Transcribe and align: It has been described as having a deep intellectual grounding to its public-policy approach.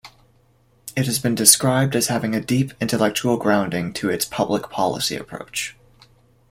It 0.97 1.05
has 1.05 1.19
been 1.19 1.35
described 1.35 1.95
as 1.95 2.07
having 2.07 2.33
a 2.33 2.41
deep 2.41 2.73
intellectual 2.81 3.37
grounding 3.37 3.93
to 3.93 4.09
its 4.09 4.25
public-policy 4.25 5.15
approach. 5.15 5.75